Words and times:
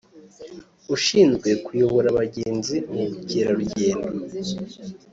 ushinzwe 0.95 1.49
kuyobora 1.65 2.07
abagenzi 2.13 2.75
mu 2.93 3.03
bukerarugendo 3.11 4.09